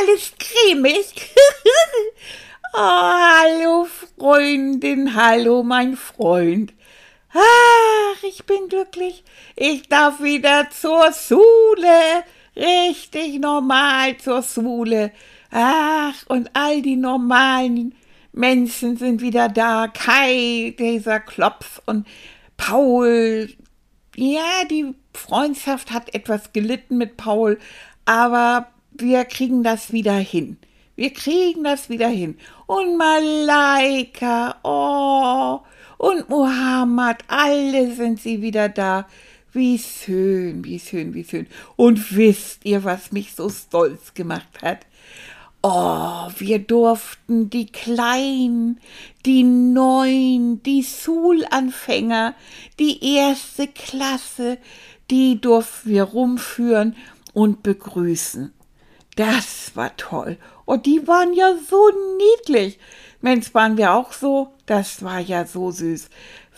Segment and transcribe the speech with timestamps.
[0.00, 1.04] alles cremig?
[2.72, 3.86] oh, hallo
[4.18, 6.72] Freundin, hallo mein Freund.
[7.32, 9.24] Ach, ich bin glücklich.
[9.56, 12.24] Ich darf wieder zur Schule.
[12.56, 15.12] Richtig normal zur Schule.
[15.50, 17.94] Ach, und all die normalen
[18.32, 19.86] Menschen sind wieder da.
[19.88, 22.06] Kai, dieser Klopf und
[22.56, 23.50] Paul.
[24.16, 27.58] Ja, die Freundschaft hat etwas gelitten mit Paul,
[28.06, 28.68] aber
[29.00, 30.56] wir kriegen das wieder hin.
[30.96, 32.36] Wir kriegen das wieder hin.
[32.66, 35.60] Und Malaika, oh,
[35.98, 39.06] und Mohammed, alle sind sie wieder da.
[39.52, 41.46] Wie schön, wie schön, wie schön.
[41.76, 44.86] Und wisst ihr, was mich so stolz gemacht hat?
[45.62, 48.80] Oh, wir durften die Kleinen,
[49.26, 52.34] die Neuen, die Schulanfänger,
[52.78, 54.58] die erste Klasse,
[55.10, 56.96] die durften wir rumführen
[57.34, 58.52] und begrüßen.
[59.20, 60.38] Das war toll.
[60.64, 62.78] Und die waren ja so niedlich.
[63.20, 64.48] Mensch, waren wir auch so?
[64.64, 66.08] Das war ja so süß.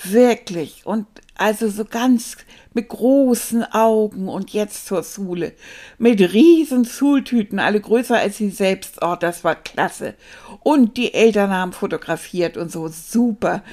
[0.04, 0.86] Wirklich.
[0.86, 2.36] Und also so ganz
[2.72, 5.54] mit großen Augen und jetzt zur Schule.
[5.98, 8.98] Mit riesen Schultüten, alle größer als sie selbst.
[9.02, 10.14] Oh, das war klasse.
[10.60, 12.86] Und die Eltern haben fotografiert und so.
[12.86, 13.64] Super.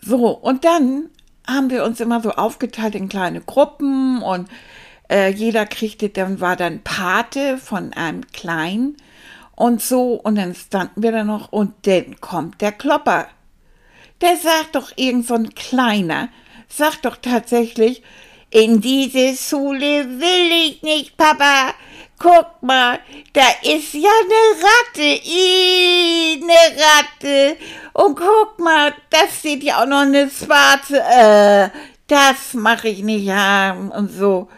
[0.00, 1.10] So, und dann
[1.48, 4.48] haben wir uns immer so aufgeteilt in kleine Gruppen und
[5.10, 8.96] äh, jeder kriegte, dann war dann Pate von einem Kleinen
[9.56, 13.28] und so, und dann standen wir da noch, und dann kommt der Klopper.
[14.20, 16.28] Der sagt doch irgend so ein Kleiner,
[16.68, 18.02] sagt doch tatsächlich,
[18.50, 21.74] in diese Schule will ich nicht, Papa.
[22.18, 23.00] Guck mal,
[23.32, 27.56] da ist ja eine Ratte, Ih, eine Ratte.
[27.92, 31.68] Und guck mal, da steht ja auch noch eine schwarze, äh,
[32.06, 34.48] das mache ich nicht haben und so.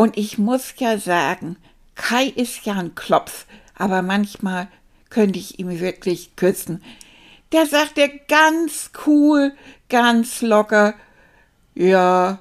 [0.00, 1.56] Und ich muss ja sagen,
[1.94, 3.44] Kai ist ja ein Klopf
[3.80, 4.68] aber manchmal
[5.08, 6.84] könnte ich ihm wirklich küssen.
[7.50, 9.52] Der sagt er ganz cool,
[9.88, 10.94] ganz locker,
[11.74, 12.40] ja,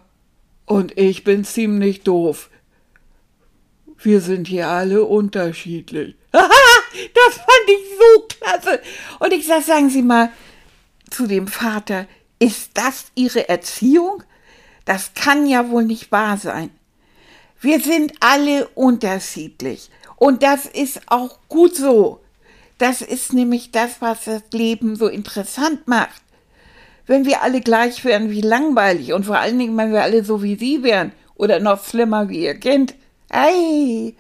[0.66, 2.50] und ich bin ziemlich doof.
[3.98, 6.16] Wir sind hier alle unterschiedlich.
[6.32, 8.82] das fand ich so klasse.
[9.20, 10.30] Und ich sag, sagen Sie mal
[11.10, 12.06] zu dem Vater,
[12.38, 14.24] ist das Ihre Erziehung?
[14.84, 16.70] Das kann ja wohl nicht wahr sein.
[17.62, 19.90] Wir sind alle unterschiedlich.
[20.16, 22.22] Und das ist auch gut so.
[22.78, 26.22] Das ist nämlich das, was das Leben so interessant macht.
[27.06, 29.14] Wenn wir alle gleich wären, wie langweilig.
[29.14, 31.12] Und vor allen Dingen, wenn wir alle so wie Sie wären.
[31.36, 32.96] Oder noch schlimmer wie Ihr Kind.
[33.30, 34.14] Ei,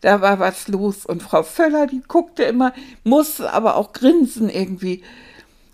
[0.00, 1.06] da war was los.
[1.06, 2.72] Und Frau Völler, die guckte immer,
[3.04, 5.02] musste aber auch grinsen irgendwie.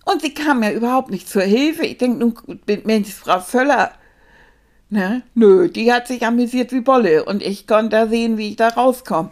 [0.05, 1.85] Und sie kam ja überhaupt nicht zur Hilfe.
[1.85, 2.35] Ich denke nun,
[2.85, 3.93] Mensch, Frau Völler,
[4.91, 5.23] ne?
[5.35, 7.25] Nö, die hat sich amüsiert wie Bolle.
[7.25, 9.31] Und ich konnte da sehen, wie ich da rauskomme.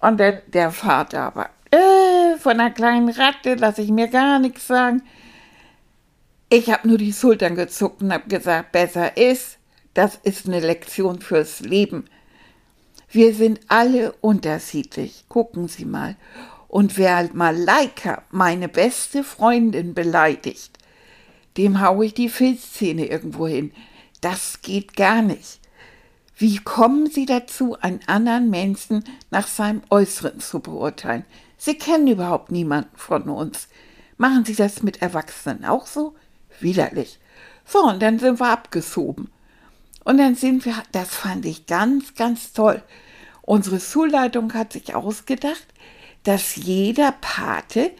[0.00, 4.66] Und der, der Vater aber, äh, von einer kleinen Ratte lasse ich mir gar nichts
[4.66, 5.02] sagen.
[6.48, 9.58] Ich habe nur die Schultern gezuckt und habe gesagt, besser ist,
[9.94, 12.06] das ist eine Lektion fürs Leben.
[13.08, 15.24] Wir sind alle unterschiedlich.
[15.28, 16.16] Gucken Sie mal.
[16.68, 20.78] Und wer Malaika, meine beste Freundin, beleidigt,
[21.56, 23.72] dem haue ich die Filzzähne irgendwo hin.
[24.20, 25.60] Das geht gar nicht.
[26.36, 31.24] Wie kommen Sie dazu, einen anderen Menschen nach seinem Äußeren zu beurteilen?
[31.58, 33.68] Sie kennen überhaupt niemanden von uns.
[34.16, 36.14] Machen Sie das mit Erwachsenen auch so?
[36.58, 37.18] Widerlich.
[37.66, 39.30] So, und dann sind wir abgeschoben.
[40.04, 42.82] Und dann sind wir, das fand ich ganz, ganz toll.
[43.42, 45.66] Unsere Schulleitung hat sich ausgedacht,
[46.22, 47.90] dass jeder Pate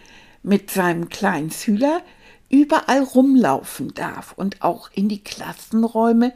[0.43, 2.03] mit seinem kleinen Schüler
[2.51, 6.35] überall rumlaufen darf und auch in die Klassenräume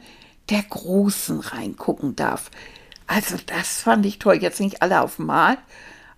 [0.49, 2.49] der Großen reingucken darf.
[3.05, 4.35] Also das fand ich toll.
[4.41, 5.57] Jetzt nicht alle auf Mal,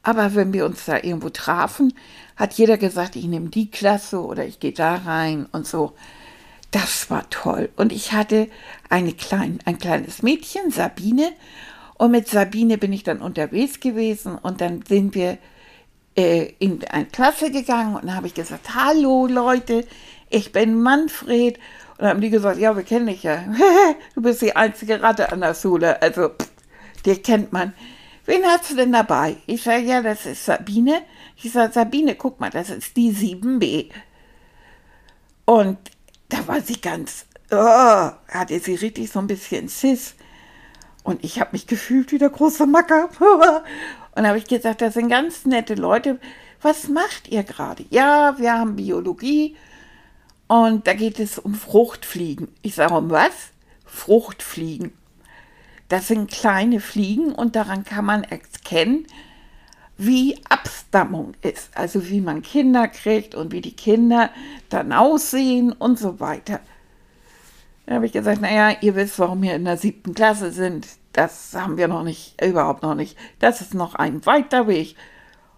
[0.04, 1.94] aber wenn wir uns da irgendwo trafen,
[2.38, 5.94] hat jeder gesagt, ich nehme die Klasse oder ich gehe da rein und so.
[6.72, 7.70] Das war toll.
[7.76, 8.48] Und ich hatte
[8.90, 11.32] eine klein, ein kleines Mädchen, Sabine,
[11.98, 15.40] und mit Sabine bin ich dann unterwegs gewesen und dann sind wir
[16.18, 19.86] äh, in eine Klasse gegangen und habe ich gesagt, hallo Leute,
[20.30, 23.44] ich bin Manfred und dann haben die gesagt, ja, wir kennen dich ja.
[24.16, 26.02] du bist die einzige Ratte an der Schule.
[26.02, 27.74] Also, pff, kennt man.
[28.26, 29.38] wen hast du denn dabei?
[29.46, 31.02] Ich sage, ja, das ist Sabine.
[31.38, 33.90] Ich sage, Sabine, guck mal, das ist die 7b.
[35.46, 35.78] Und
[36.30, 40.16] da war sie ganz, oh, hatte sie richtig so ein bisschen Sis.
[41.04, 43.10] Und ich habe mich gefühlt wie der große Macker.
[44.18, 46.20] Und da habe ich gesagt, das sind ganz nette Leute.
[46.64, 47.86] Was macht ihr gerade?
[47.92, 49.56] Ja, wir haben Biologie
[50.48, 52.48] und da geht es um Fruchtfliegen.
[52.64, 53.52] Ich sage, um was?
[53.86, 54.92] Fruchtfliegen.
[55.88, 59.06] Das sind kleine Fliegen und daran kann man erkennen,
[60.00, 61.70] wie Abstammung ist.
[61.78, 64.32] Also wie man Kinder kriegt und wie die Kinder
[64.70, 66.60] dann aussehen und so weiter.
[67.86, 70.88] Da habe ich gesagt, naja, ihr wisst, warum wir in der siebten Klasse sind.
[71.18, 73.18] Das haben wir noch nicht, überhaupt noch nicht.
[73.40, 74.96] Das ist noch ein weiter Weg.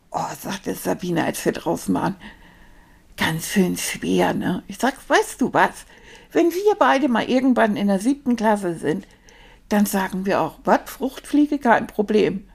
[0.09, 2.15] Oh, sagte Sabine, als wir draußen waren.
[3.17, 4.63] Ganz schön schwer, ne?
[4.67, 5.85] Ich sag, weißt du was?
[6.31, 9.05] Wenn wir beide mal irgendwann in der siebten Klasse sind,
[9.67, 12.47] dann sagen wir auch, was, Fruchtfliege, kein Problem.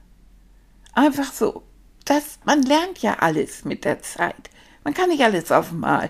[0.94, 1.62] Einfach so.
[2.06, 4.48] Das, man lernt ja alles mit der Zeit.
[4.82, 6.08] Man kann nicht alles auf einmal.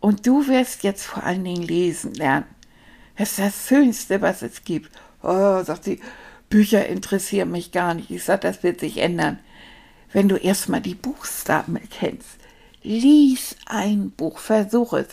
[0.00, 2.46] Und du wirst jetzt vor allen Dingen lesen lernen.
[3.18, 4.90] Das ist das Schönste, was es gibt.
[5.24, 6.00] Oh, sagt sie,
[6.50, 8.10] Bücher interessieren mich gar nicht.
[8.10, 9.38] Ich sage, das wird sich ändern.
[10.12, 12.38] Wenn du erstmal die Buchstaben kennst,
[12.82, 15.08] lies ein Buch, versuch es.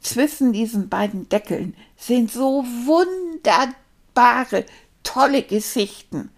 [0.00, 4.64] Zwischen diesen beiden Deckeln sind so wunderbare,
[5.02, 6.30] tolle Geschichten.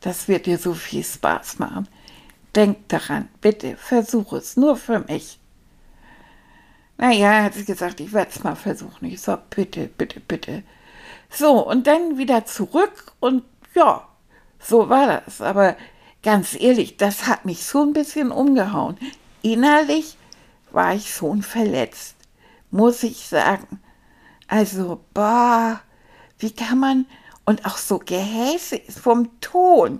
[0.00, 1.86] Das wird dir so viel Spaß machen.
[2.56, 5.38] Denk daran, bitte, versuch es, nur für mich.
[6.96, 9.04] Naja, hat sie gesagt, ich werde es mal versuchen.
[9.04, 10.62] Ich so, bitte, bitte, bitte.
[11.30, 13.44] So, und dann wieder zurück und
[13.74, 14.06] ja,
[14.58, 15.40] so war das.
[15.40, 15.76] Aber
[16.22, 18.98] ganz ehrlich, das hat mich so ein bisschen umgehauen.
[19.42, 20.16] Innerlich
[20.70, 22.16] war ich schon verletzt,
[22.70, 23.80] muss ich sagen.
[24.46, 25.80] Also, bah,
[26.38, 27.06] wie kann man,
[27.44, 29.98] und auch so gehässig vom Ton.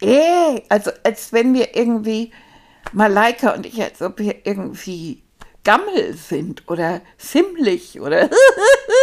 [0.00, 2.32] Ey, also als wenn wir irgendwie,
[2.92, 5.22] Malaika und ich, als ob wir irgendwie
[5.64, 8.28] Gammel sind oder ziemlich oder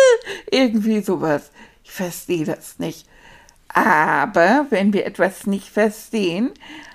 [0.51, 1.51] irgendwie sowas.
[1.83, 3.07] Ich verstehe das nicht.
[3.69, 6.51] Aber wenn wir etwas nicht verstehen,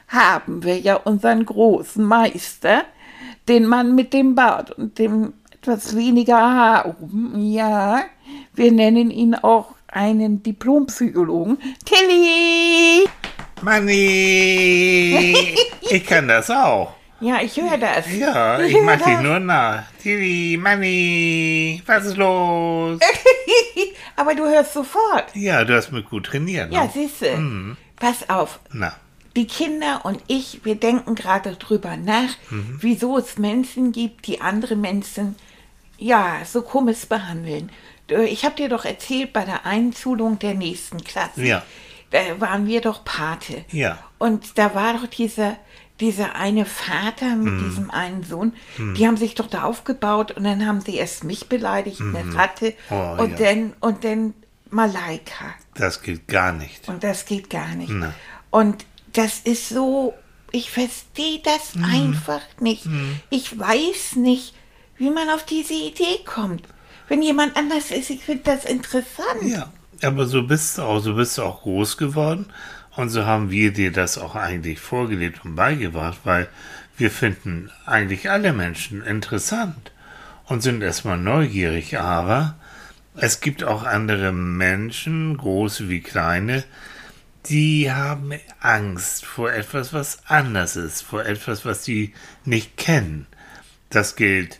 [0.09, 2.85] haben wir ja unseren großen Meister,
[3.49, 7.53] den Mann mit dem Bart und dem etwas weniger Haar oben.
[7.53, 8.05] Ja,
[8.55, 11.59] wir nennen ihn auch einen Diplompsychologen.
[11.85, 13.09] Tilly!
[13.63, 15.55] Manni!
[15.81, 16.96] ich kann das auch.
[17.21, 18.13] Ja, ich höre das.
[18.15, 19.85] Ja, ich, ich mach dich nur nach.
[20.03, 23.01] Tilly, Manni, was ist los?
[24.17, 25.35] Aber du hörst sofort.
[25.35, 26.73] Ja, du hast mich gut trainiert.
[26.73, 27.37] Ja, siehst du.
[27.37, 27.77] Mhm.
[27.97, 28.61] Pass auf.
[28.73, 28.95] Na.
[29.35, 32.79] Die Kinder und ich, wir denken gerade drüber nach, mhm.
[32.81, 35.37] wieso es Menschen gibt, die andere Menschen,
[35.99, 37.71] ja, so komisch behandeln.
[38.09, 41.63] Ich habe dir doch erzählt, bei der Einschulung der nächsten Klasse, ja.
[42.11, 43.65] da waren wir doch Pate.
[43.73, 43.99] Ja.
[44.19, 45.57] Und da war doch dieser
[46.01, 47.65] dieser eine Vater mit mm.
[47.65, 48.95] diesem einen Sohn, mm.
[48.95, 52.15] die haben sich doch da aufgebaut und dann haben sie erst mich beleidigt, mm.
[52.15, 52.37] eine mhm.
[52.37, 53.55] Ratte oh, und ja.
[53.55, 54.35] dann und dann
[54.71, 55.55] Malaika.
[55.75, 56.89] Das geht gar nicht.
[56.89, 57.93] Und das geht gar nicht.
[57.93, 58.13] Na.
[58.51, 60.15] Und das ist so,
[60.53, 61.85] ich verstehe das mhm.
[61.85, 62.87] einfach nicht.
[62.87, 63.21] Mhm.
[63.31, 64.55] Ich weiß nicht,
[64.99, 66.63] wie man auf diese Idee kommt.
[67.09, 69.43] Wenn jemand anders ist, ich finde das interessant.
[69.43, 69.71] Ja,
[70.03, 72.47] aber so bist du auch, so bist du auch groß geworden.
[72.97, 76.49] Und so haben wir dir das auch eigentlich vorgelebt und beigebracht, weil
[76.97, 79.93] wir finden eigentlich alle Menschen interessant
[80.47, 82.57] und sind erstmal neugierig, aber
[83.15, 86.65] es gibt auch andere Menschen, große wie kleine,
[87.47, 93.27] die haben Angst vor etwas, was anders ist, vor etwas, was sie nicht kennen.
[93.91, 94.59] Das gilt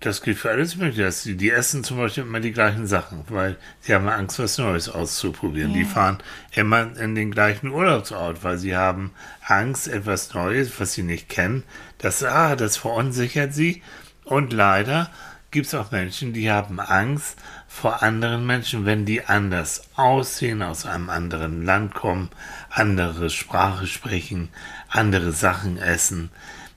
[0.00, 1.10] das gilt für alles Mögliche.
[1.24, 4.88] Die, die essen zum Beispiel immer die gleichen Sachen, weil sie haben Angst, was Neues
[4.88, 5.70] auszuprobieren.
[5.70, 5.78] Ja.
[5.78, 6.18] Die fahren
[6.52, 9.12] immer in den gleichen Urlaubsort, weil sie haben
[9.46, 11.64] Angst, etwas Neues, was sie nicht kennen.
[11.98, 13.82] Das, ah, das verunsichert sie.
[14.24, 15.10] Und leider
[15.50, 20.84] gibt es auch Menschen, die haben Angst vor anderen Menschen, wenn die anders aussehen, aus
[20.84, 22.30] einem anderen Land kommen,
[22.70, 24.48] andere Sprache sprechen,
[24.88, 26.30] andere Sachen essen.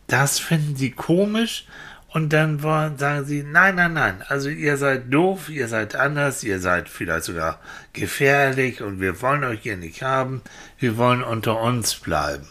[0.06, 1.66] Das finden sie komisch
[2.10, 6.44] und dann wollen, sagen sie, nein, nein, nein, also ihr seid doof, ihr seid anders,
[6.44, 7.60] ihr seid vielleicht sogar
[7.94, 10.42] gefährlich und wir wollen euch hier nicht haben,
[10.80, 12.48] wir wollen unter uns bleiben.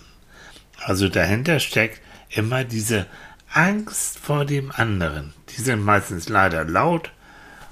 [0.85, 3.07] Also dahinter steckt immer diese
[3.51, 5.33] Angst vor dem anderen.
[5.49, 7.11] Die sind meistens leider laut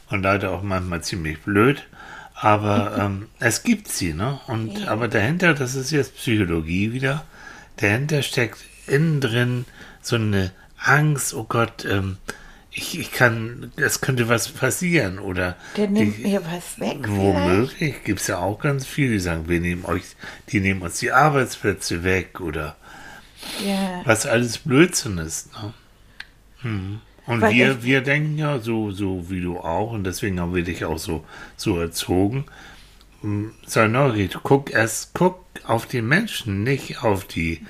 [0.09, 1.87] und leider auch manchmal ziemlich blöd,
[2.35, 4.41] aber ähm, es gibt sie, ne?
[4.47, 7.25] Und aber dahinter, das ist jetzt Psychologie wieder,
[7.77, 9.65] dahinter steckt innen drin
[10.01, 10.51] so eine
[10.85, 12.19] Angst, oh Gott, ähm,
[12.71, 16.99] ich, ich kann, es könnte was passieren oder Der nimmt die, mir was weg.
[17.09, 20.03] womöglich gibt es ja auch ganz viele, die sagen, wir nehmen euch,
[20.51, 22.77] die nehmen uns die Arbeitsplätze weg oder
[23.65, 24.03] Ja.
[24.05, 25.53] was alles Blödsinn ist.
[25.53, 25.73] Ne?
[26.63, 27.01] Hm.
[27.27, 30.55] Und Weil wir, ich- wir denken ja so, so wie du auch, und deswegen haben
[30.55, 31.25] wir dich auch so,
[31.57, 32.45] so erzogen.
[33.23, 37.65] Hm, Sei neugierig, guck erst, guck auf den Menschen, nicht auf die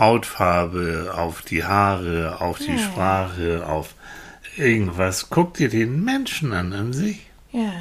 [0.00, 2.78] Hautfarbe, auf die Haare, auf die Ja.
[2.78, 3.94] Sprache, auf
[4.56, 5.30] irgendwas.
[5.30, 7.20] Guck dir den Menschen an an sich.
[7.52, 7.72] Ja.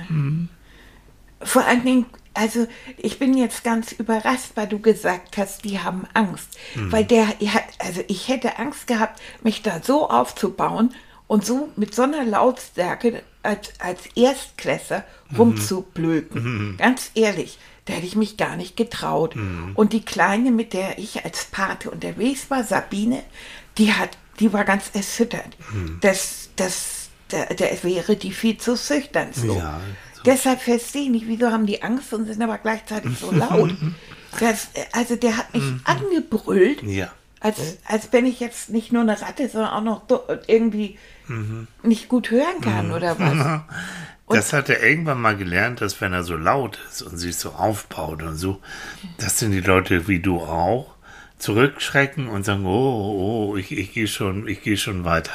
[1.41, 6.05] Vor allen Dingen, also ich bin jetzt ganz überrascht, weil du gesagt hast, die haben
[6.13, 6.57] Angst.
[6.75, 10.93] Weil der, er hat- also ich hätte Angst gehabt, mich da so aufzubauen
[11.27, 15.05] und so mit so einer Lautstärke als, als Erstklässler
[15.38, 16.75] rumzublöken.
[16.77, 17.57] Ganz ehrlich,
[17.89, 19.36] da hätte ich mich gar nicht getraut.
[19.74, 23.24] Und die Kleine, mit der ich als Pate unterwegs war, Sabine,
[23.79, 25.58] die hat, die war ganz erschüttert.
[26.01, 29.55] Das, das, da, da wäre die viel zu schüchtern so.
[29.55, 29.79] Ja,
[30.13, 30.22] so.
[30.24, 33.72] Deshalb verstehe ich nicht, wieso haben die Angst und sind aber gleichzeitig so laut.
[34.39, 37.12] Das, also der hat mich angebrüllt, Ja.
[37.39, 41.00] als, als wenn ich jetzt nicht nur eine Ratte, sondern auch noch irgendwie
[41.81, 43.62] nicht gut hören kann oder was.
[44.29, 47.50] Das hat er irgendwann mal gelernt, dass wenn er so laut ist und sich so
[47.51, 48.62] aufbaut und so,
[49.17, 50.95] das sind die Leute wie du auch,
[51.39, 55.31] zurückschrecken und sagen, oh, oh, oh ich, ich gehe schon, ich gehe schon weiter.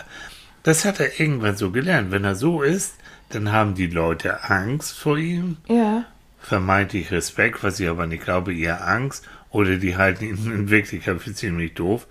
[0.62, 2.10] Das hat er irgendwann so gelernt.
[2.10, 2.94] Wenn er so ist,
[3.30, 6.04] dann haben die Leute Angst vor ihm, Ja,
[6.40, 11.20] vermeintlich Respekt, was ich aber nicht glaube, eher Angst, oder die halten ihn in Wirklichkeit
[11.20, 12.06] für ziemlich doof.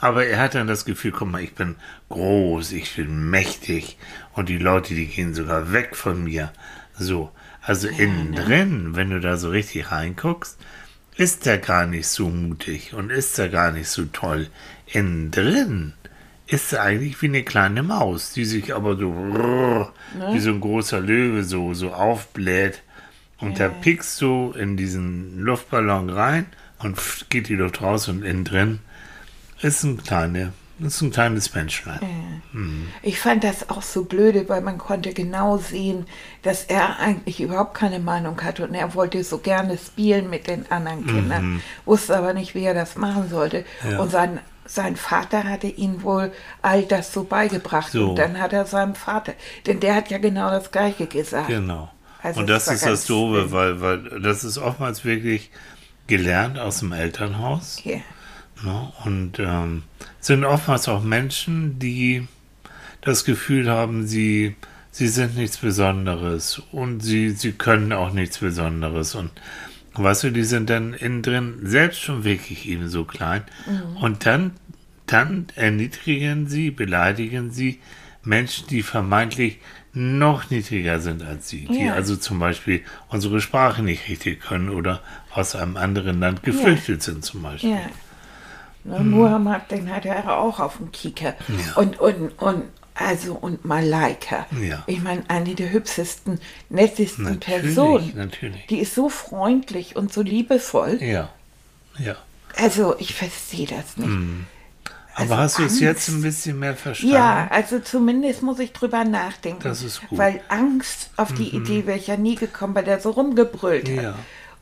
[0.00, 1.76] Aber er hat dann das Gefühl, guck mal, ich bin
[2.08, 3.98] groß, ich bin mächtig
[4.32, 6.52] und die Leute, die gehen sogar weg von mir.
[6.96, 7.30] So,
[7.62, 10.58] also innen drin, wenn du da so richtig reinguckst,
[11.16, 14.48] ist er gar nicht so mutig und ist er gar nicht so toll.
[14.86, 15.94] Innen drin
[16.46, 19.88] ist er eigentlich wie eine kleine Maus, die sich aber so
[20.32, 22.82] wie so ein großer Löwe so, so aufbläht.
[23.38, 26.46] Und da piekst du in diesen Luftballon rein
[26.78, 26.98] und
[27.30, 28.78] geht die Luft raus und innen drin
[29.62, 32.42] ist ein, kleine, ist ein kleines Menschlein.
[33.02, 36.06] ich fand das auch so blöde, weil man konnte genau sehen,
[36.42, 40.70] dass er eigentlich überhaupt keine Meinung hatte und er wollte so gerne spielen mit den
[40.70, 43.64] anderen Kindern, wusste aber nicht, wie er das machen sollte.
[43.88, 43.98] Ja.
[43.98, 46.30] Und sein, sein Vater hatte ihm wohl
[46.62, 48.10] all das so beigebracht So.
[48.10, 49.32] und dann hat er seinem Vater,
[49.66, 51.48] denn der hat ja genau das Gleiche gesagt.
[51.48, 51.90] Genau.
[52.22, 55.50] Also und das ist das Doofe, weil, weil das ist oftmals wirklich
[56.08, 57.80] gelernt aus dem Elternhaus.
[58.64, 58.72] Ja.
[58.72, 58.92] Ne?
[59.04, 59.82] Und ähm,
[60.20, 62.26] sind oftmals auch Menschen, die
[63.00, 64.56] das Gefühl haben, sie,
[64.90, 69.14] sie sind nichts Besonderes und sie, sie können auch nichts Besonderes.
[69.14, 69.30] Und
[69.94, 73.42] weißt du, die sind dann innen drin selbst schon wirklich eben so klein.
[74.00, 74.52] Und dann,
[75.06, 77.78] dann erniedrigen sie, beleidigen sie
[78.24, 79.58] Menschen, die vermeintlich
[79.94, 81.94] noch niedriger sind als sie, die Ja.
[81.94, 85.00] also zum Beispiel unsere Sprache nicht richtig können oder
[85.32, 87.70] aus einem anderen Land geflüchtet sind zum Beispiel.
[87.70, 87.80] Ja.
[88.84, 91.34] Ne, Muhammad, den hat er auch auf dem Kieker.
[91.76, 94.46] Und, und, und, also, und Malaika.
[94.60, 94.82] Ja.
[94.86, 98.12] Ich meine, eine der hübschesten, nettesten Natürlich, Personen.
[98.16, 98.66] natürlich.
[98.66, 100.98] Die ist so freundlich und so liebevoll.
[101.02, 101.28] Ja,
[101.98, 102.16] ja.
[102.56, 104.10] Also, ich verstehe das nicht.
[105.14, 107.14] Aber Also hast du es jetzt ein bisschen mehr verstanden?
[107.14, 109.62] Ja, also zumindest muss ich drüber nachdenken.
[109.64, 110.12] Das ist gut.
[110.12, 110.18] Mhm.
[110.18, 114.02] Weil Angst auf die Idee wäre ich ja nie gekommen, weil der so rumgebrüllt hat.
[114.02, 114.14] Ja.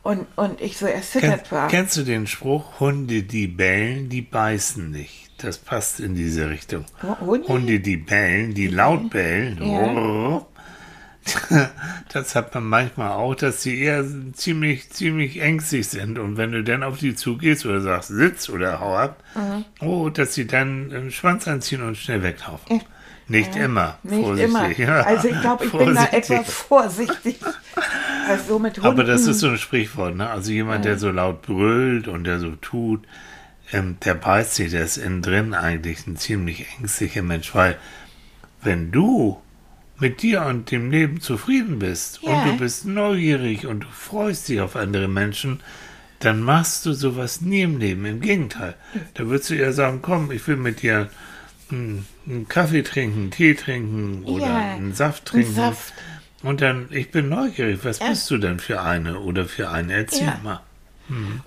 [0.07, 1.67] Und, und ich so Kenn, erschüttert war.
[1.67, 5.31] kennst du den Spruch, Hunde, die bellen, die beißen nicht?
[5.39, 6.85] Das passt in diese Richtung.
[7.19, 7.47] Hunde?
[7.49, 9.59] Hunde, die bellen, die laut bellen.
[9.61, 10.45] Ja.
[12.13, 16.17] Das hat man manchmal auch, dass sie eher ziemlich, ziemlich ängstlich sind.
[16.19, 19.65] Und wenn du dann auf die zugehst oder sagst, sitz oder hau ab, Mhm.
[19.85, 22.81] oh, dass sie dann den Schwanz anziehen und schnell weglaufen.
[23.29, 23.97] Nicht immer.
[24.03, 24.49] Nicht vorsichtig.
[24.55, 24.69] immer.
[24.79, 26.29] Ja, Also ich glaube, ich bin da vorsichtig.
[26.37, 27.39] etwas vorsichtig.
[28.29, 28.87] Also mit Hunden.
[28.87, 30.29] Aber das ist so ein Sprichwort, ne?
[30.29, 33.05] Also jemand, der so laut brüllt und der so tut,
[33.73, 37.77] ähm, der beißt sich, der ist innen drin eigentlich ein ziemlich ängstlicher Mensch, weil
[38.61, 39.37] wenn du
[39.99, 42.31] mit dir und dem Leben zufrieden bist Ja.
[42.43, 45.59] und du bist neugierig und du freust dich auf andere Menschen,
[46.19, 48.05] dann machst du sowas nie im Leben.
[48.05, 48.75] Im Gegenteil.
[49.15, 51.09] Da würdest du eher sagen, komm, ich will mit dir
[51.69, 55.55] hm, einen Kaffee trinken, Tee trinken oder Ja, einen Saft einen trinken.
[55.55, 55.93] Saft.
[56.43, 58.09] Und dann, ich bin neugierig, was Ja.
[58.09, 59.89] bist du denn für eine oder für einen?
[59.89, 60.39] Erzähl Ja.
[60.43, 60.61] mal.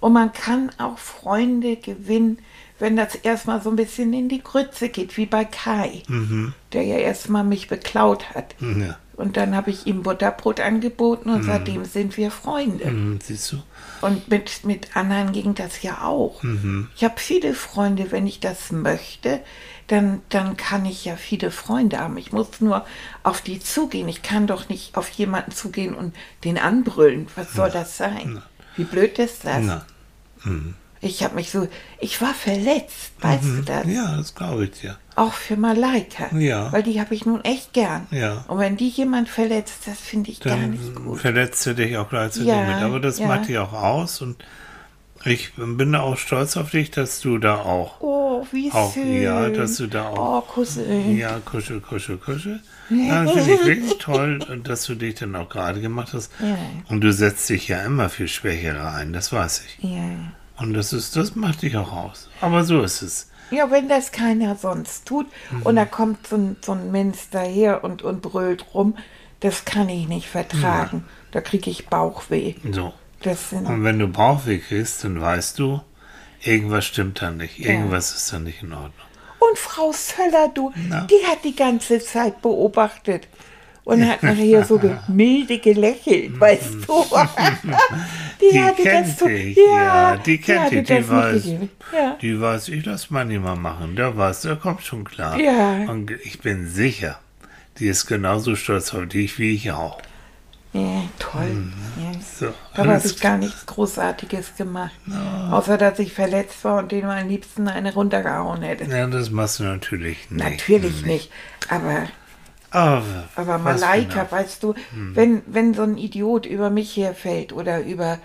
[0.01, 2.39] Und man kann auch Freunde gewinnen,
[2.79, 6.55] wenn das erstmal so ein bisschen in die Grütze geht, wie bei Kai, Mhm.
[6.73, 8.55] der ja erstmal mich beklaut hat.
[8.61, 8.97] Ja.
[9.17, 12.87] Und dann habe ich ihm Butterbrot angeboten und seitdem sind wir Freunde.
[12.87, 13.63] Hm, siehst du?
[14.01, 16.43] Und mit, mit anderen ging das ja auch.
[16.97, 19.41] Ich habe viele Freunde, wenn ich das möchte,
[19.91, 22.17] dann, dann kann ich ja viele Freunde haben.
[22.17, 22.85] Ich muss nur
[23.23, 24.09] auf die zugehen.
[24.09, 27.27] Ich kann doch nicht auf jemanden zugehen und den anbrüllen.
[27.37, 28.43] Was soll das sein?
[28.77, 29.59] Wie blöd ist das?
[29.63, 29.85] Na,
[31.01, 31.67] Ich habe mich so,
[31.99, 33.87] ich war verletzt, weißt du das?
[33.87, 34.97] ja, das glaube ich dir.
[35.17, 36.35] Auch für Malaika.
[36.37, 36.71] Ja.
[36.73, 38.07] Weil die habe ich nun echt gern.
[38.11, 38.45] Ja.
[38.49, 41.21] Und wenn die jemand verletzt, das finde ich gar nicht Dann gut.
[41.21, 42.77] verletzt du dich auch gleichzeitig Ja, mit.
[42.83, 43.27] Aber das ja.
[43.27, 44.43] macht dich auch aus und
[45.25, 49.23] ich bin da auch stolz auf dich, dass du da auch, Oh, wie auch schön.
[49.23, 51.17] ja, dass du da auch Oh, Cousin.
[51.17, 52.61] Ja, kuschel, kuschel, kuschel.
[52.89, 56.33] Ja, finde ich wirklich toll, dass du dich dann auch gerade gemacht hast.
[56.41, 56.57] Ja.
[56.89, 59.85] Und du setzt dich ja immer für Schwächere ein, das weiß ich.
[59.91, 60.01] Ja.
[60.59, 62.29] Und das ist, das macht dich auch aus.
[62.41, 63.29] Aber so ist es.
[63.51, 65.63] Ja, wenn das keiner sonst tut Mhm.
[65.63, 68.97] und da kommt so ein, so ein Mensch daher und, und brüllt rum,
[69.41, 71.05] das kann ich nicht vertragen.
[71.33, 72.55] Da kriege ich Bauchweh.
[72.73, 72.93] So.
[73.23, 75.81] Sind, Und wenn du Bauchweh kriegst, dann weißt du,
[76.43, 77.59] irgendwas stimmt da nicht.
[77.59, 78.93] Irgendwas ist da nicht in Ordnung.
[79.41, 81.03] und Frau Söller, du, Na?
[81.11, 83.29] die hat die ganze Zeit beobachtet
[83.85, 87.05] und hat nachher so ge- milde gelächelt, weißt du.
[88.41, 91.45] die, Die hatte kennt das so, dich, ja, ja, die kennt dich, die das weiß.
[91.95, 92.17] Ja.
[92.21, 93.97] die weiß, ich lass mal mal machen.
[93.97, 95.39] Der weiß, der kommt schon klar.
[95.39, 95.85] Ja.
[95.91, 97.19] Und ich bin sicher,
[97.79, 100.01] die ist genauso stolz auf dich wie ich auch.
[100.73, 101.73] Ja, toll.
[101.97, 102.13] Ja.
[102.21, 104.93] So, Da habe ich gar nichts Großartiges gemacht.
[105.51, 108.85] Außer, dass ich verletzt war und den am liebsten eine runtergehauen hätte.
[108.85, 110.45] Ja, das machst du natürlich nicht.
[110.45, 111.33] Natürlich nicht.
[111.69, 112.07] Aber,
[112.71, 114.33] Aber, aber Malaika, genau?
[114.33, 118.19] weißt du, wenn, wenn so ein Idiot über mich herfällt oder über,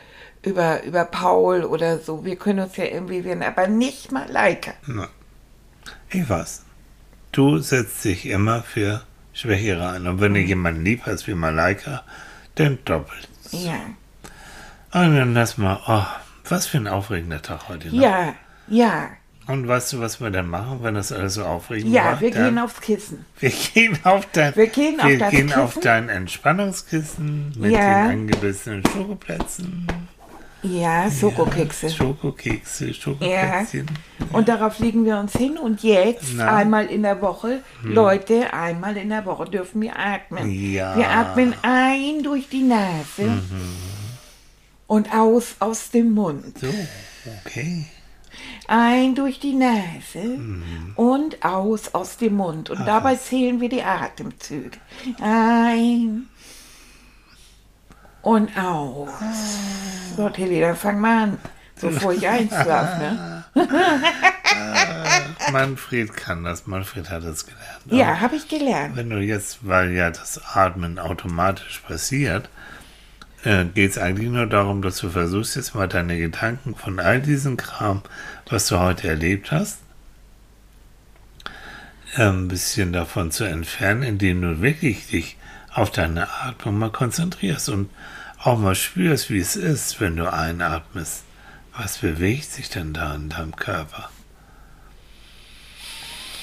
[0.44, 4.74] über, über Paul oder so, wir können uns ja irgendwie wehren, aber nicht Malaika.
[6.12, 6.64] Ich weiß.
[7.32, 9.02] Du setzt dich immer für
[9.34, 10.08] Schwächere ein.
[10.08, 12.04] Und wenn du jemanden lieb hast wie Malaika,
[12.56, 13.28] dann doppelt.
[13.52, 13.76] Ja.
[14.92, 16.04] Und dann lass mal, oh,
[16.50, 17.94] was für ein aufregender Tag heute.
[17.94, 18.02] Ne?
[18.02, 18.34] Ja,
[18.68, 19.10] ja.
[19.48, 22.22] Und weißt du, was wir dann machen, wenn das alles so aufregend Ja, war?
[22.22, 23.26] wir gehen aufs Kissen.
[23.40, 25.82] wir gehen auf dein, Wir gehen auf wir gehen auf Kissen.
[25.84, 28.08] dein Entspannungskissen mit Ja.
[28.08, 29.88] den angebissenen Schokoplätzen.
[30.70, 31.90] Ja, Schokokekse.
[31.90, 33.86] Schokokekse, Schokoplätzchen.
[34.32, 36.50] Und darauf legen wir uns hin und jetzt Na?
[36.52, 36.56] Hm.
[36.58, 40.50] einmal in der Woche, Leute, einmal in der Woche dürfen wir atmen.
[40.50, 40.96] Ja.
[40.98, 43.76] Wir atmen ein durch die Nase Mhm.
[44.88, 46.58] und aus aus dem Mund.
[46.60, 46.68] So,
[47.46, 47.86] okay.
[48.68, 50.94] Ein durch die Nase Mhm.
[50.96, 52.70] und aus aus dem Mund.
[52.72, 54.78] Und dabei zählen wir die Atemzüge.
[55.22, 56.28] Ein
[58.26, 59.10] und aus.
[60.18, 61.38] So, Tilly, dann fang mal an,
[61.80, 63.00] bevor ich einschlafe.
[63.00, 63.44] Ne?
[65.52, 66.66] Manfred kann das.
[66.66, 67.82] Manfred hat es gelernt.
[67.86, 68.96] Ja, habe ich gelernt.
[68.96, 72.50] Wenn du jetzt, weil ja das Atmen automatisch passiert,
[73.44, 77.22] äh, geht es eigentlich nur darum, dass du versuchst, jetzt mal deine Gedanken von all
[77.22, 78.02] diesem Kram,
[78.50, 79.82] was du heute erlebt hast,
[82.16, 85.38] äh, ein bisschen davon zu entfernen, indem du wirklich dich
[85.76, 87.90] auf deine Atmung mal konzentrierst und
[88.42, 91.24] auch mal spürst, wie es ist, wenn du einatmest.
[91.78, 94.10] Was bewegt sich denn da in deinem Körper?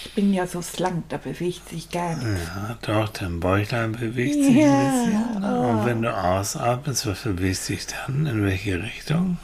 [0.04, 2.46] Ich bin ja so slank, da bewegt sich gar nichts.
[2.54, 5.40] Ja, doch, dein Bäuchlein bewegt sich Ja, ein bisschen.
[5.40, 5.60] ne?
[5.60, 8.26] Und wenn du ausatmest, was bewegt sich dann?
[8.26, 9.38] In welche Richtung?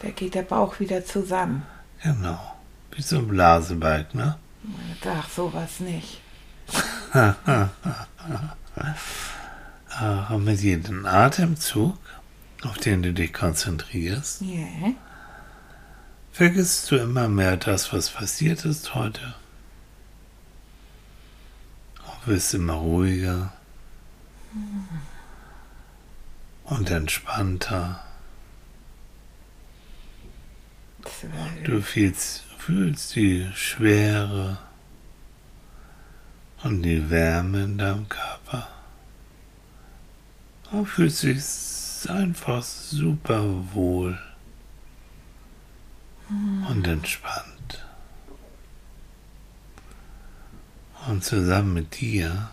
[0.00, 1.62] Da geht der Bauch wieder zusammen.
[2.02, 2.56] Genau.
[2.90, 4.36] Wie so ein Blasebalg, ne?
[5.06, 6.20] Ach, sowas nicht.
[9.88, 11.98] Aber mit jedem Atemzug,
[12.62, 14.66] auf den du dich konzentrierst, Ja.
[16.32, 19.34] vergisst du immer mehr das, was passiert ist heute.
[22.06, 23.52] Und wirst immer ruhiger
[26.64, 28.02] und entspannter.
[31.02, 31.32] Zwölf.
[31.64, 34.58] Du fühlst, fühlst die Schwere
[36.62, 38.68] und die Wärme in deinem Körper.
[40.70, 43.44] Du fühlst dich einfach super
[43.74, 44.18] wohl
[46.68, 47.84] und entspannt.
[51.08, 52.50] Und zusammen mit dir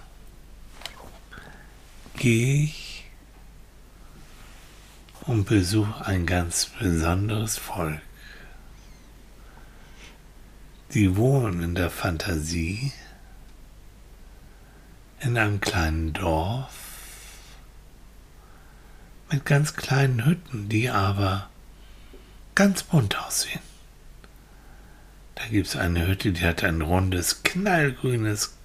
[2.18, 3.06] gehe ich
[5.28, 8.02] und besuche ein ganz besonderes Volk.
[10.94, 12.92] Die wohnen in der Fantasie
[15.22, 16.74] in einem kleinen Dorf
[19.32, 21.50] mit ganz kleinen Hütten, die aber
[22.56, 23.62] ganz bunt aussehen.
[25.36, 28.56] Da gibt es eine Hütte, die hat ein rundes, knallgrünes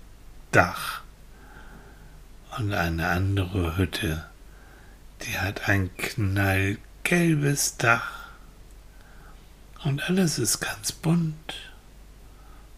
[0.51, 1.03] Dach.
[2.59, 4.25] Und eine andere Hütte,
[5.23, 8.29] die hat ein knallgelbes Dach.
[9.85, 11.55] Und alles ist ganz bunt.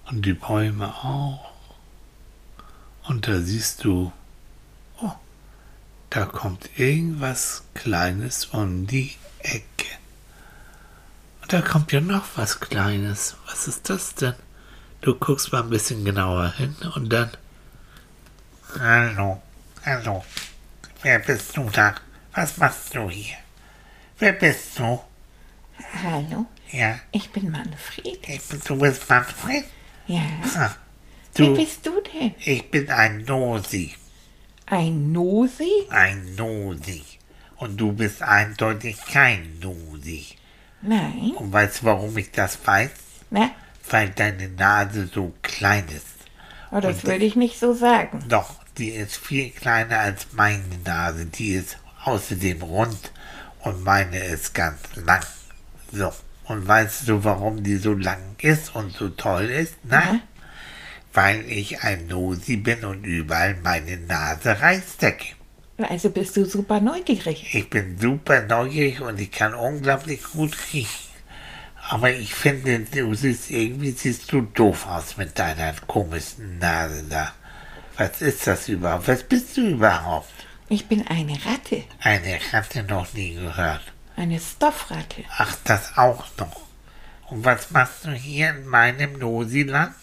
[0.07, 1.46] Und die Bäume auch.
[3.09, 4.12] Und da siehst du,
[5.01, 5.12] oh,
[6.11, 9.62] da kommt irgendwas Kleines um die Ecke.
[11.42, 13.37] Und da kommt ja noch was Kleines.
[13.47, 14.35] Was ist das denn?
[15.03, 17.31] Du guckst mal ein bisschen genauer hin und dann.
[18.81, 19.40] Hallo,
[19.85, 20.25] hallo.
[21.03, 21.95] Wer bist du da?
[22.35, 23.37] Was machst du hier?
[24.19, 25.01] Wer bist du?
[26.03, 28.27] Hallo, Ja, ich bin Manfred.
[28.29, 29.64] ich bin, du bist Manfred?
[30.09, 30.23] Ja.
[30.57, 30.75] Ah,
[31.37, 32.35] Wer du, bist du denn?
[32.38, 33.94] ich bin ein Nosi.
[34.66, 35.70] Ein Nosi?
[35.90, 37.03] Ein Nosi.
[37.57, 40.27] Und du bist eindeutig kein Nosi.
[40.83, 41.33] Nein.
[41.37, 42.90] Und weißt du, warum ich das weiß?
[43.31, 43.51] Na,
[43.90, 46.07] Weil deine Nase so klein ist.
[46.70, 48.25] oh, das würde ich nicht so sagen.
[48.29, 51.27] Doch, die ist viel kleiner als meine Nase.
[51.27, 53.12] Die ist außerdem rund
[53.61, 55.25] und meine ist ganz lang.
[55.92, 56.12] So,
[56.44, 59.75] und weißt du, warum die so lang ist und so toll ist?
[59.85, 60.20] Na?
[61.17, 65.35] Weil ich ein Nosi bin und überall meine Nase reinstecke.
[65.79, 67.55] Also bist du super neugierig.
[67.55, 71.07] Ich bin super neugierig und ich kann unglaublich gut riechen.
[71.89, 77.33] Aber ich finde, du siehst irgendwie siehst du doof aus mit deiner komischen Nase da.
[77.97, 79.09] Was ist das überhaupt?
[79.09, 80.29] Was bist du überhaupt?
[80.69, 81.85] Ich bin eine Ratte.
[82.01, 83.81] Eine Ratte noch nie gehört.
[84.17, 85.25] Eine Stoffratte.
[85.39, 86.61] Ach, das auch noch.
[87.31, 89.95] Und was machst du hier in meinem Nosiland?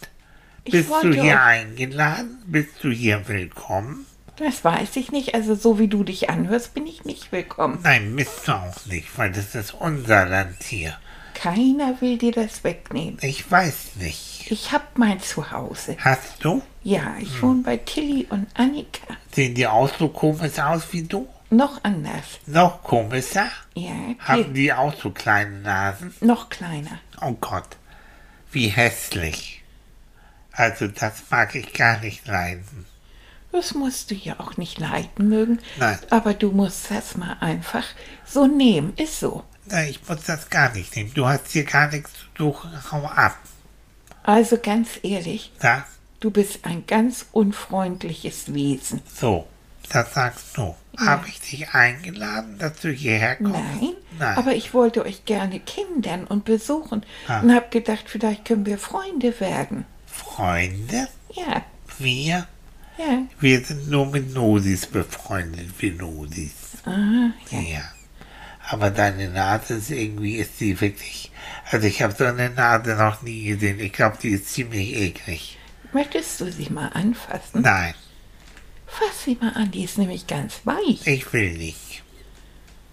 [0.66, 2.42] Bist du hier eingeladen?
[2.46, 4.06] Bist du hier willkommen?
[4.38, 5.36] Das weiß ich nicht.
[5.36, 7.80] Also so wie du dich anhörst, bin ich nicht willkommen.
[7.84, 10.98] Nein, bist du auch nicht, weil das ist unser Land hier.
[11.34, 13.18] Keiner will dir das wegnehmen.
[13.22, 14.50] Ich weiß nicht.
[14.52, 15.98] Ich hab mein Zuhause.
[16.00, 16.62] Hast du?
[16.84, 19.16] Ja, ich wohne bei Tilly und Annika.
[19.34, 21.28] Sehen die auch so komisch aus wie du?
[21.50, 22.40] Noch anders.
[22.48, 23.48] Noch komischer?
[23.76, 26.14] Ja, Haben die auch so kleine Nasen?
[26.22, 27.00] noch kleiner.
[27.22, 27.78] Oh Gott,
[28.52, 29.63] wie hässlich.
[30.54, 32.86] Also das mag ich gar nicht leiden.
[33.52, 35.60] Das musst du ja auch nicht leiden mögen.
[35.78, 36.00] Nein.
[36.10, 37.86] Aber du musst das mal einfach
[38.26, 38.94] so nehmen.
[38.96, 39.44] Ist so.
[39.66, 41.12] Nein, ich muss das gar nicht nehmen.
[41.14, 42.72] Du hast hier gar nichts zu suchen.
[42.92, 43.38] Hau ab.
[44.24, 45.84] Also ganz ehrlich, Das?
[46.20, 49.02] du bist ein ganz unfreundliches Wesen.
[49.14, 49.48] So,
[49.90, 50.76] das sagst du.
[50.98, 53.54] Habe ich dich eingeladen, dass du hierher kommst?
[53.54, 54.38] Nein, Nein.
[54.38, 57.42] aber ich wollte euch gerne kennenlernen und besuchen Ah.
[57.42, 59.86] und hab gedacht, vielleicht können wir Freunde werden.
[60.14, 61.08] Freunde?
[61.34, 61.64] Ja,
[61.98, 62.48] Wir?
[62.98, 63.24] ja.
[63.40, 66.54] Wir sind nur mit Nosis befreundet, wir Nosis.
[66.86, 67.60] Ah, ja.
[67.60, 67.82] Ja.
[68.70, 71.32] Aber deine Nase ist irgendwie, ist die wirklich.
[71.72, 73.80] Also ich habe so eine Nase noch nie gesehen.
[73.80, 75.58] Ich glaube, die ist ziemlich eklig.
[75.92, 77.62] Möchtest du sie mal anfassen?
[77.62, 77.94] Nein,
[78.88, 81.06] Fass sie mal an, die ist nämlich ganz weich.
[81.08, 82.04] ich will nicht.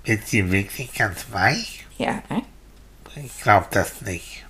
[0.05, 1.85] Ist sie wirklich ganz weich?
[1.99, 2.23] Ja,
[3.23, 4.47] Ich glaube das nicht.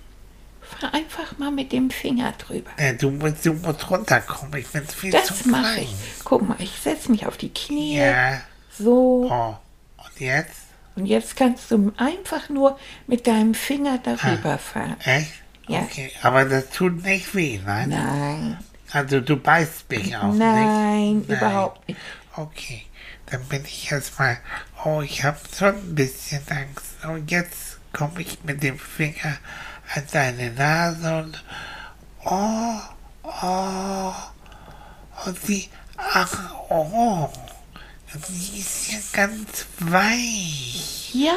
[0.79, 2.71] Fahr einfach mal mit dem Finger drüber.
[2.77, 4.59] Äh, Du musst, du musst runterkommen.
[4.61, 5.83] Ich bin viel Das zu mache klein.
[5.85, 6.25] ich.
[6.25, 7.99] Guck mal, ich setze mich auf die Knie.
[7.99, 8.41] Ja.
[8.79, 9.29] So.
[9.31, 9.57] Oh.
[10.03, 10.61] Und jetzt?
[10.97, 14.97] Und jetzt kannst du einfach nur mit deinem Finger darüber fahren.
[15.05, 15.33] Echt?
[15.69, 15.81] Ja.
[15.83, 16.11] Okay.
[16.23, 17.91] Aber das tut nicht weh, nein?
[17.91, 18.59] Nein,
[18.93, 21.31] Also du beißt mich auch nein, nicht?
[21.31, 22.01] überhaupt nicht.
[22.37, 22.83] Okay,
[23.27, 24.39] dann bin ich jetzt mal.
[24.85, 27.05] Oh, ich habe schon ein bisschen Angst.
[27.05, 29.37] Und jetzt komme ich mit dem Finger
[29.94, 31.44] an deine Nase und.
[32.24, 32.79] Oh,
[33.42, 34.12] oh.
[35.26, 35.68] Und sie.
[35.96, 36.33] Ach,
[36.68, 37.29] oh.
[38.29, 41.11] Die ist ja ganz weich.
[41.14, 41.33] Ja,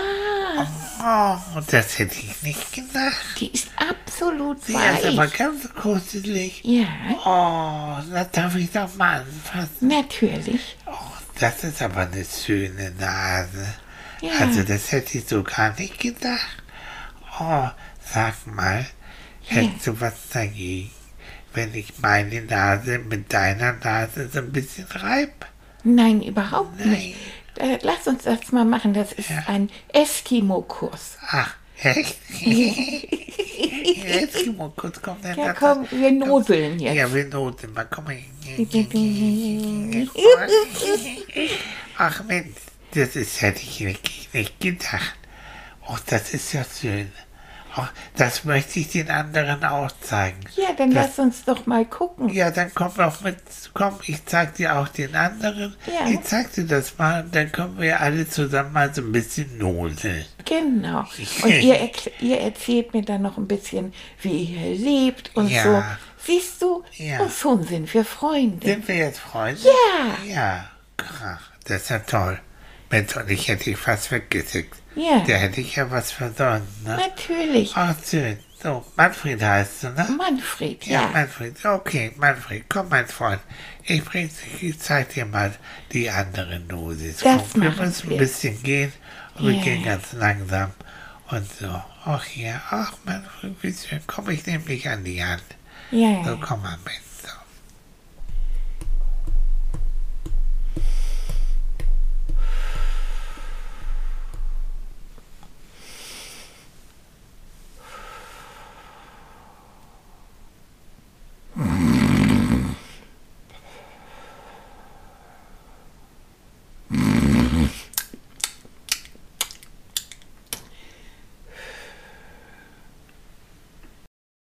[1.06, 3.16] Oh, das hätte ich nicht gedacht.
[3.40, 5.34] die ist absolut Sie ist aber weich.
[5.34, 6.62] ganz kuschelig.
[6.64, 6.88] Ja,
[7.26, 9.88] Oh, das darf ich doch mal anfassen.
[9.88, 10.78] natürlich.
[10.88, 10.94] Oh,
[11.40, 13.66] das ist aber eine schöne Nase.
[14.22, 14.32] Ja.
[14.40, 16.64] Also das hätte ich so gar nicht gedacht.
[17.40, 17.68] Oh,
[18.06, 18.86] sag mal,
[19.46, 20.92] hättest du was dagegen,
[21.54, 25.46] wenn ich meine Nase mit deiner Nase so ein bisschen reib?
[25.84, 26.90] Nein, überhaupt Nein.
[26.92, 27.16] nicht.
[27.58, 28.94] Äh, lass uns das mal machen.
[28.94, 29.44] Das ist Ja.
[29.48, 31.18] ein Eskimo-Kurs.
[31.30, 32.18] Ach, echt?
[34.06, 36.96] Eskimo, kurz kommt der Ja, komm, wir noseln jetzt.
[36.96, 38.18] Ja, wir noten mal, komm mal.
[41.98, 42.56] Ach Mensch,
[42.94, 45.16] das ist, hätte ich wirklich nicht gedacht.
[45.88, 47.12] Oh, das ist ja schön.
[47.76, 47.86] Oh,
[48.18, 50.40] das möchte ich den anderen auch zeigen.
[50.56, 52.30] Ja, dann Das- lass uns doch mal gucken.
[52.30, 53.38] Ja, dann komm doch mit.
[53.74, 55.76] Komm, ich zeig dir auch den anderen.
[55.88, 56.08] Ja.
[56.10, 59.58] Ich zeig dir das mal und dann können wir alle zusammen mal so ein bisschen
[59.58, 60.26] nodeln.
[60.46, 61.00] Genau.
[61.44, 65.64] Und ihr, ihr erzählt mir dann noch ein bisschen, wie ihr lebt und Ja.
[65.64, 65.84] so.
[66.26, 66.84] Siehst du?
[66.98, 67.22] Ja.
[67.22, 68.66] Und schon sind wir Freunde.
[68.68, 69.62] Sind wir jetzt Freunde?
[69.64, 70.34] Ja.
[70.34, 70.66] Ja.
[70.98, 72.40] Ach, das ist ja toll.
[72.94, 74.76] Mensch, und ich hätte dich fast weggeschickt.
[74.96, 75.24] Ja.
[75.28, 76.96] Da hätte ich ja was versäumt, ne?
[76.98, 77.72] Natürlich.
[77.76, 78.38] Ach, schön.
[78.62, 80.08] So, Manfred heißt du, ne?
[80.18, 81.08] Manfred, Ja, ja.
[81.10, 81.66] Manfred.
[81.66, 83.42] Okay, Manfred, komm, mein Freund.
[83.84, 84.30] Ich, bring,
[84.62, 85.52] ich zeig dir mal
[85.92, 87.18] die andere Dosis.
[87.18, 88.16] Das Komm, wir müssen wir.
[88.18, 88.94] ein bisschen gehen.
[89.36, 89.64] Und wir Ja.
[89.64, 90.72] gehen ganz langsam.
[91.32, 91.82] Und so.
[92.06, 94.02] Ach ja, ach Manfred, wie schön.
[94.08, 95.44] Komm, ich nehme dich an die Hand.
[95.92, 96.94] So, Ja, komm mal mit.